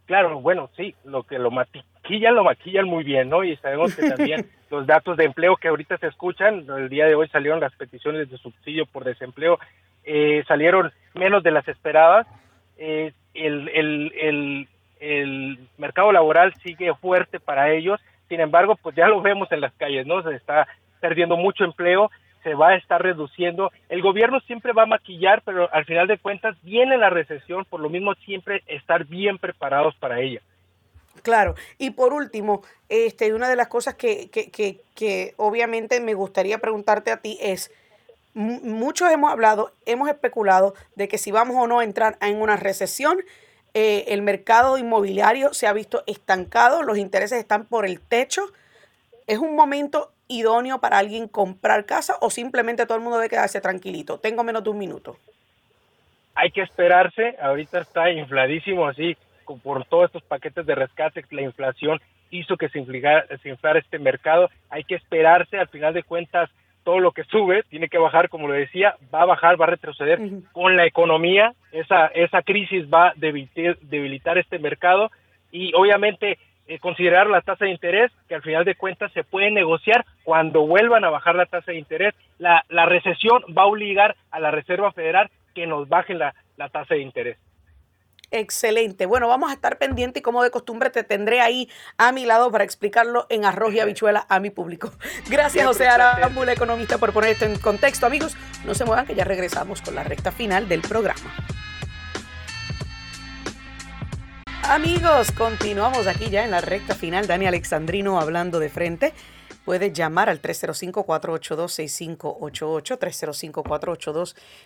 [0.04, 3.42] Claro, bueno, sí, lo que lo maquillan, lo maquillan muy bien, ¿no?
[3.42, 7.14] Y sabemos que también los datos de empleo que ahorita se escuchan, el día de
[7.14, 9.58] hoy salieron las peticiones de subsidio por desempleo,
[10.04, 12.26] eh, salieron menos de las esperadas.
[12.76, 14.68] Eh, el, el, el,
[15.00, 17.98] el mercado laboral sigue fuerte para ellos
[18.32, 20.22] sin embargo, pues ya lo vemos en las calles, ¿no?
[20.22, 20.66] Se está
[21.00, 22.10] perdiendo mucho empleo,
[22.42, 23.70] se va a estar reduciendo.
[23.90, 27.80] El gobierno siempre va a maquillar, pero al final de cuentas viene la recesión, por
[27.80, 30.40] lo mismo siempre estar bien preparados para ella.
[31.20, 36.14] Claro, y por último, este, una de las cosas que, que, que, que obviamente me
[36.14, 37.70] gustaría preguntarte a ti es,
[38.32, 42.56] muchos hemos hablado, hemos especulado de que si vamos o no a entrar en una
[42.56, 43.18] recesión,
[43.74, 48.42] eh, el mercado inmobiliario se ha visto estancado, los intereses están por el techo.
[49.26, 53.60] ¿Es un momento idóneo para alguien comprar casa o simplemente todo el mundo debe quedarse
[53.60, 54.18] tranquilito?
[54.18, 55.16] Tengo menos de un minuto.
[56.34, 59.16] Hay que esperarse, ahorita está infladísimo así
[59.62, 63.98] por todos estos paquetes de rescate, la inflación hizo que se inflara, se inflara este
[63.98, 66.48] mercado, hay que esperarse, al final de cuentas
[66.84, 69.70] todo lo que sube tiene que bajar, como lo decía, va a bajar, va a
[69.70, 70.20] retroceder
[70.52, 75.10] con la economía, esa, esa crisis va a debilitar, este mercado
[75.50, 79.50] y obviamente eh, considerar la tasa de interés, que al final de cuentas se puede
[79.50, 82.14] negociar cuando vuelvan a bajar la tasa de interés.
[82.38, 86.34] La, la recesión va a obligar a la Reserva Federal que nos baje la
[86.70, 87.38] tasa de interés.
[88.32, 89.04] Excelente.
[89.04, 91.68] Bueno, vamos a estar pendientes y como de costumbre te tendré ahí
[91.98, 94.90] a mi lado para explicarlo en arroz y habichuela a mi público.
[95.28, 98.06] Gracias, José Arambula, economista, por poner esto en contexto.
[98.06, 101.30] Amigos, no se muevan que ya regresamos con la recta final del programa.
[104.62, 107.26] Amigos, continuamos aquí ya en la recta final.
[107.26, 109.12] Dani Alexandrino hablando de frente.
[109.64, 112.98] Puedes llamar al 305-482-6588,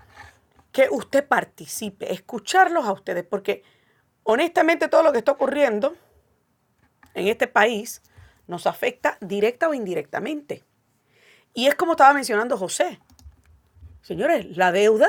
[0.72, 3.62] que usted participe, escucharlos a ustedes, porque
[4.24, 5.96] honestamente todo lo que está ocurriendo
[7.14, 8.02] en este país
[8.46, 10.64] nos afecta directa o indirectamente.
[11.54, 13.00] Y es como estaba mencionando José.
[14.02, 15.08] Señores, la deuda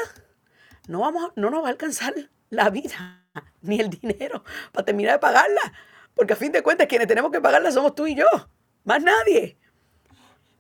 [0.88, 2.13] no, vamos, no nos va a alcanzar
[2.49, 3.25] la vida
[3.62, 5.73] ni el dinero para terminar de pagarla.
[6.13, 8.25] Porque a fin de cuentas quienes tenemos que pagarla somos tú y yo,
[8.84, 9.58] más nadie.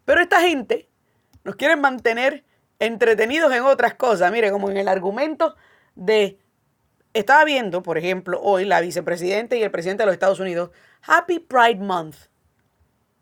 [0.03, 0.89] Pero esta gente
[1.43, 2.43] nos quiere mantener
[2.79, 4.31] entretenidos en otras cosas.
[4.31, 5.55] Mire, como en el argumento
[5.95, 6.39] de
[7.15, 11.39] estaba viendo, por ejemplo, hoy la vicepresidenta y el presidente de los Estados Unidos, Happy
[11.39, 12.17] Pride Month.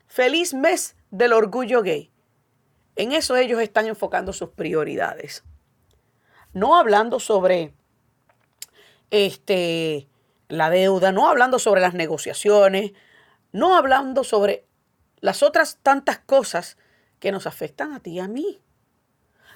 [0.08, 2.10] Feliz mes del orgullo gay.
[2.96, 5.44] En eso ellos están enfocando sus prioridades.
[6.52, 7.72] No hablando sobre
[9.12, 10.08] este,
[10.48, 12.92] la deuda, no hablando sobre las negociaciones,
[13.52, 14.66] no hablando sobre
[15.20, 16.78] las otras tantas cosas
[17.20, 18.60] que nos afectan a ti y a mí,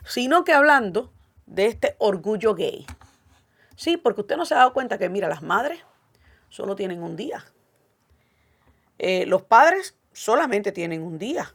[0.04, 1.12] sino que hablando
[1.46, 2.86] de este orgullo gay.
[3.78, 5.78] Sí, porque usted no se ha dado cuenta que, mira, las madres
[6.48, 7.44] solo tienen un día.
[8.98, 11.54] Eh, los padres solamente tienen un día.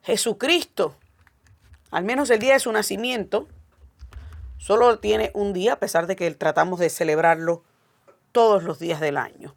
[0.00, 0.96] Jesucristo,
[1.90, 3.46] al menos el día de su nacimiento,
[4.56, 7.62] solo tiene un día, a pesar de que tratamos de celebrarlo
[8.32, 9.54] todos los días del año.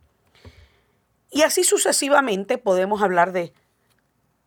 [1.31, 3.53] Y así sucesivamente podemos hablar de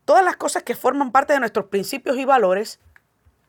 [0.05, 2.81] todas las cosas que forman parte de nuestros principios y valores.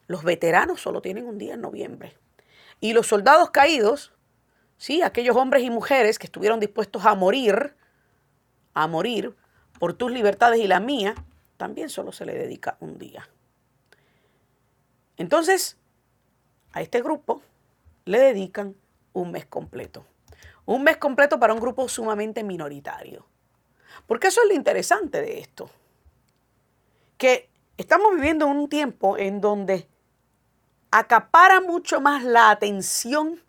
[0.08, 2.16] Los veteranos solo tienen un día en noviembre.
[2.80, 4.14] Y los soldados caídos,
[4.78, 7.76] sí, aquellos hombres y mujeres que estuvieron dispuestos a morir,
[8.74, 9.36] a morir
[9.80, 11.16] por tus libertades y la mía,
[11.58, 13.28] también solo se le dedica un día.
[15.18, 15.78] Entonces,
[16.72, 17.42] a este grupo
[18.06, 18.76] le dedican
[19.14, 20.06] un mes completo.
[20.66, 23.26] Un mes completo para un grupo sumamente minoritario.
[24.08, 25.70] Porque eso es lo interesante de esto.
[27.18, 29.90] Que estamos viviendo un tiempo en donde
[30.92, 33.42] acapara mucho más la atención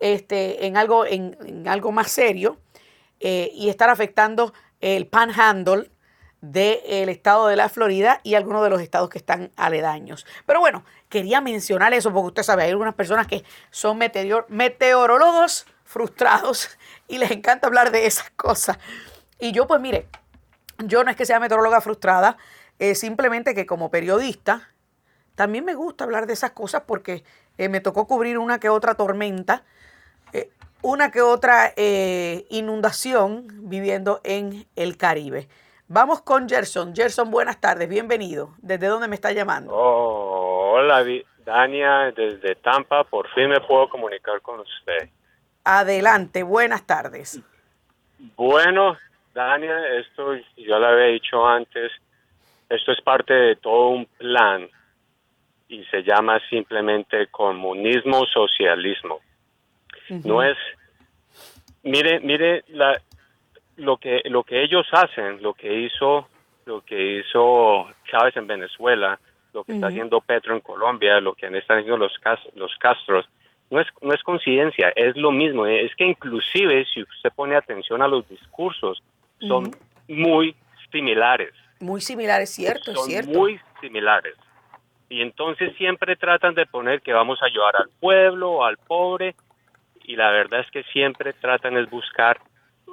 [0.00, 2.58] este, en, algo, en, algo más serio
[3.20, 5.90] eh, y estar afectando el panhandle
[6.40, 10.24] del estado de la Florida y algunos de los estados que están aledaños.
[10.46, 16.68] Pero bueno, quería mencionar eso porque usted sabe, hay algunas personas que son meteorólogos frustrados
[17.08, 18.78] y les encanta hablar de esas cosas.
[19.40, 20.06] Y yo pues mire,
[20.78, 22.36] yo no es que sea meteoróloga frustrada,
[22.78, 24.68] es simplemente que como periodista
[25.34, 27.22] también me gusta hablar de esas cosas porque
[27.58, 29.62] eh, me tocó cubrir una que otra tormenta,
[30.32, 30.50] eh,
[30.82, 35.48] una que otra eh, inundación viviendo en el Caribe.
[35.86, 36.94] Vamos con Gerson.
[36.94, 38.54] Gerson, buenas tardes, bienvenido.
[38.58, 39.72] ¿Desde dónde me está llamando?
[39.72, 41.04] Oh, hola,
[41.44, 43.04] Dania, desde Tampa.
[43.04, 45.08] Por fin me puedo comunicar con usted.
[45.64, 47.40] Adelante, buenas tardes.
[48.36, 48.96] Bueno,
[49.38, 51.92] Dania, esto yo lo había dicho antes,
[52.68, 54.68] esto es parte de todo un plan
[55.68, 59.20] y se llama simplemente comunismo socialismo.
[60.24, 60.56] No es
[61.84, 63.00] mire, mire la,
[63.76, 66.28] lo que lo que ellos hacen, lo que hizo
[66.66, 69.20] lo que hizo Chávez en Venezuela,
[69.52, 72.12] lo que está haciendo Petro en Colombia, lo que están haciendo los
[72.56, 73.28] los Castros,
[73.70, 78.02] no es no es coincidencia, es lo mismo, es que inclusive si usted pone atención
[78.02, 79.00] a los discursos
[79.40, 79.70] son
[80.08, 80.54] muy
[80.90, 81.52] similares.
[81.80, 83.30] Muy similares, cierto, son cierto.
[83.30, 84.34] Muy similares.
[85.08, 89.34] Y entonces siempre tratan de poner que vamos a ayudar al pueblo, al pobre,
[90.04, 92.40] y la verdad es que siempre tratan de buscar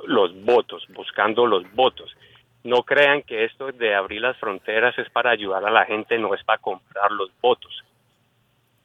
[0.05, 2.15] los votos, buscando los votos.
[2.63, 6.33] No crean que esto de abrir las fronteras es para ayudar a la gente, no
[6.33, 7.83] es para comprar los votos.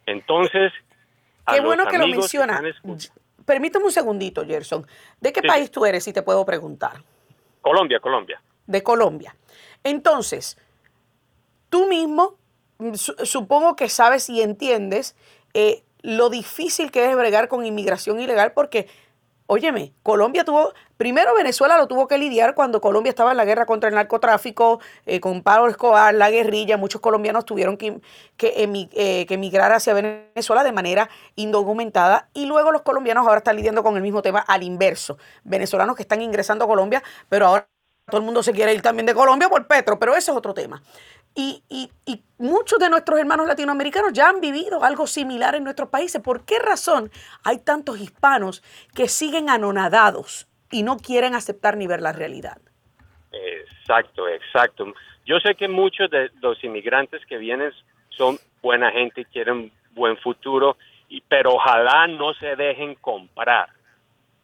[0.07, 0.73] Entonces,
[1.47, 2.61] qué bueno que lo menciona.
[3.47, 4.87] Permítame un segundito, Gerson.
[5.21, 7.03] ¿De qué país tú eres, si te puedo preguntar?
[7.61, 8.43] Colombia, Colombia.
[8.67, 9.37] De Colombia.
[9.85, 10.59] Entonces,
[11.69, 12.37] tú mismo
[12.79, 15.17] mm, supongo que sabes y entiendes
[15.55, 18.89] eh, lo difícil que es bregar con inmigración ilegal porque,
[19.51, 23.67] óyeme, Colombia tuvo, primero Venezuela lo tuvo que lidiar cuando Colombia estaba en la guerra
[23.67, 28.01] contra el narcotráfico, eh, con Pablo Escobar, la guerrilla, muchos colombianos tuvieron que,
[28.37, 28.55] que,
[28.93, 32.29] eh, que emigrar hacia Venezuela de manera indocumentada.
[32.33, 36.03] Y luego los colombianos ahora están lidiando con el mismo tema al inverso, venezolanos que
[36.03, 37.67] están ingresando a Colombia, pero ahora
[38.07, 40.55] todo el mundo se quiere ir también de Colombia por Petro, pero ese es otro
[40.55, 40.81] tema.
[41.35, 41.63] Y,
[42.39, 46.21] muchos de nuestros hermanos latinoamericanos ya han vivido algo similar en nuestros países.
[46.23, 47.11] ¿Por qué razón
[47.45, 48.63] hay tantos hispanos
[48.95, 52.59] que siguen anonadados y no quieren aceptar ni ver la realidad?
[53.33, 54.93] Exacto, exacto.
[55.25, 57.73] Yo sé que muchos de los inmigrantes que vienen
[58.09, 60.77] son buena gente y quieren buen futuro,
[61.29, 63.69] pero ojalá no se dejen comprar,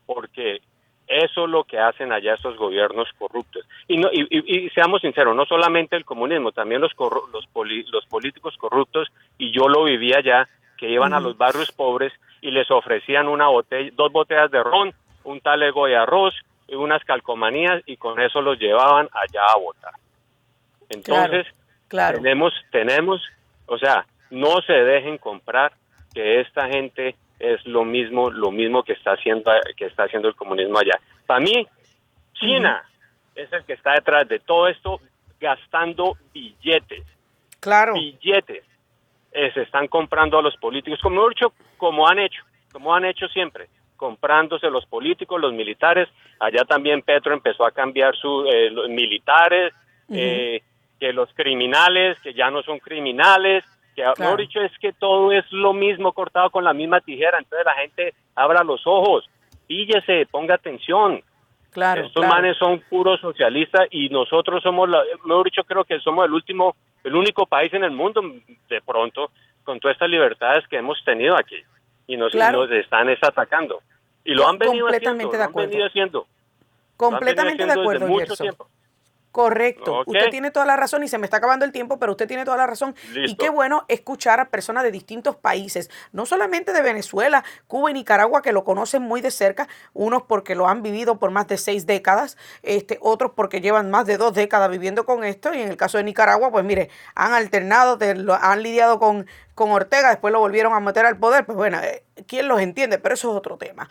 [0.05, 0.61] porque
[1.07, 3.64] eso es lo que hacen allá esos gobiernos corruptos.
[3.86, 6.92] Y, no, y, seamos sinceros, no solamente el comunismo, también los,
[7.32, 12.12] los, los políticos corruptos, y yo lo vivía allá, que iban a los barrios pobres
[12.40, 14.92] y les ofrecían una botella, dos botellas de ron,
[15.24, 16.34] un talego de arroz
[16.68, 19.92] y unas calcomanías y con eso los llevaban allá a votar.
[20.90, 21.46] Entonces,
[21.88, 23.22] claro, tenemos, tenemos,
[23.66, 25.72] o sea, no se dejen comprar
[26.14, 30.34] que esta gente es lo mismo, lo mismo que está haciendo, que está haciendo el
[30.34, 30.99] comunismo allá.
[31.26, 31.66] Para mí,
[32.34, 32.82] China
[33.34, 35.01] es el que está detrás de todo esto,
[35.41, 37.05] gastando billetes.
[37.61, 37.95] Claro.
[37.95, 38.64] Billetes.
[39.32, 43.28] Eh, se están comprando a los políticos, como, hecho, como han hecho, como han hecho
[43.28, 46.09] siempre, comprándose los políticos, los militares.
[46.41, 49.74] Allá también Petro empezó a cambiar sus eh, militares,
[50.11, 50.62] eh,
[50.99, 53.64] que los criminales, que ya no son criminales,
[53.97, 57.64] que mejor dicho es que todo es lo mismo cortado con la misma tijera, entonces
[57.64, 59.28] la gente abra los ojos,
[59.66, 61.22] píllese, ponga atención.
[61.70, 66.24] Claro, Estos manes son puros socialistas y nosotros somos, la, mejor dicho, creo que somos
[66.26, 68.22] el último, el único país en el mundo,
[68.68, 69.30] de pronto,
[69.64, 71.57] con todas estas libertades que hemos tenido aquí.
[72.07, 73.80] Y nos, nos están atacando.
[74.24, 75.28] Y lo han venido haciendo.
[75.30, 75.49] De acuerdo.
[75.49, 76.26] Lo han venido haciendo.
[76.97, 78.68] Completamente de acuerdo, mucho tiempo.
[79.37, 80.03] Correcto.
[80.07, 82.47] Usted tiene toda la razón y se me está acabando el tiempo, pero usted tiene
[82.47, 82.95] toda la razón.
[83.14, 87.93] Y qué bueno escuchar a personas de distintos países, no solamente de Venezuela, Cuba y
[87.93, 91.59] Nicaragua, que lo conocen muy de cerca, unos porque lo han vivido por más de
[91.59, 95.53] seis décadas, este, otros porque llevan más de dos décadas viviendo con esto.
[95.53, 97.99] Y en el caso de Nicaragua, pues mire, han alternado,
[98.41, 101.45] han lidiado con, con Ortega, después lo volvieron a meter al poder.
[101.45, 102.99] Pues bueno, eh, ¿quién los entiende?
[102.99, 103.87] Pero eso es otro tema.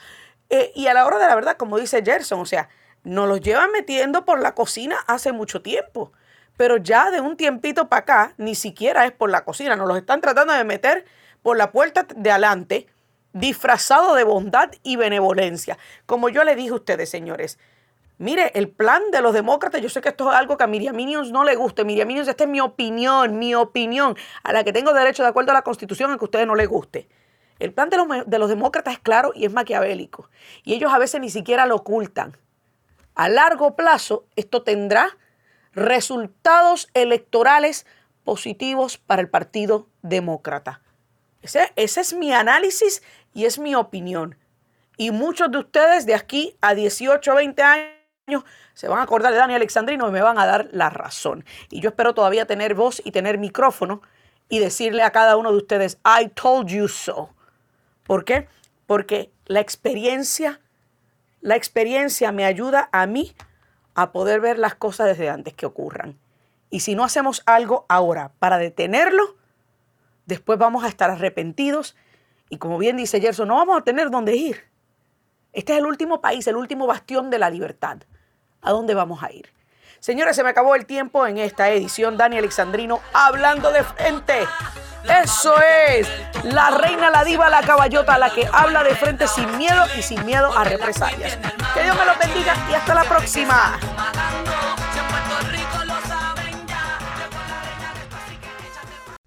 [0.50, 2.68] Eh, y a la hora de la verdad, como dice Gerson, o sea,
[3.06, 6.12] nos los llevan metiendo por la cocina hace mucho tiempo.
[6.58, 9.98] Pero ya de un tiempito para acá, ni siquiera es por la cocina, nos los
[9.98, 11.06] están tratando de meter
[11.42, 12.88] por la puerta de adelante,
[13.34, 15.78] disfrazado de bondad y benevolencia.
[16.06, 17.60] Como yo le dije a ustedes, señores,
[18.18, 20.96] mire, el plan de los demócratas, yo sé que esto es algo que a Miriam
[20.96, 21.84] Minions no le guste.
[21.84, 25.52] Miriam Minions, esta es mi opinión, mi opinión, a la que tengo derecho de acuerdo
[25.52, 27.08] a la Constitución, a que a ustedes no les guste.
[27.60, 30.30] El plan de los, de los demócratas es claro y es maquiavélico.
[30.64, 32.38] Y ellos a veces ni siquiera lo ocultan
[33.16, 35.18] a largo plazo esto tendrá
[35.74, 37.86] resultados electorales
[38.24, 40.82] positivos para el Partido Demócrata.
[41.42, 43.04] Ese, es mi análisis
[43.34, 44.36] y es mi opinión.
[44.98, 48.44] Y muchos de ustedes de aquí a 18 o 20 años
[48.74, 51.46] se van a acordar de Dani Alexandrino y me van a dar la razón.
[51.70, 54.02] Y yo espero todavía tener voz y tener micrófono
[54.50, 57.30] y decirle a cada uno de ustedes, I told you so.
[58.04, 58.48] ¿Por qué?
[58.88, 60.60] Porque la experiencia
[61.46, 63.36] la experiencia me ayuda a mí
[63.94, 66.18] a poder ver las cosas desde antes que ocurran.
[66.72, 69.36] Y si no hacemos algo ahora para detenerlo,
[70.26, 71.96] después vamos a estar arrepentidos
[72.50, 74.64] y como bien dice Gerson, no vamos a tener dónde ir.
[75.54, 78.00] Este es el último país, el último bastión de la libertad.
[78.64, 79.54] ¿A dónde vamos a ir?
[80.00, 82.18] Señores, se me acabó el tiempo en esta edición.
[82.18, 84.48] Dani Alexandrino hablando de frente.
[85.08, 85.56] Eso
[85.88, 86.08] es
[86.44, 90.26] la reina, la diva, la caballota, la que habla de frente sin miedo y sin
[90.26, 91.38] miedo a represalias.
[91.74, 93.78] Que Dios me lo bendiga y hasta la próxima.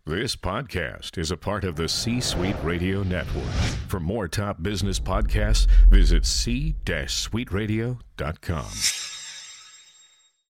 [0.05, 3.45] This podcast is a part of the C Suite Radio Network.
[3.89, 9.18] For more top business podcasts, visit c-suiteradio.com.